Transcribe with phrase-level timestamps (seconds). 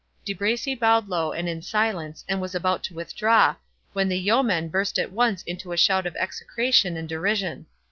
[0.25, 3.55] De Bracy bowed low and in silence, and was about to withdraw,
[3.93, 7.67] when the yeomen burst at once into a shout of execration and derision.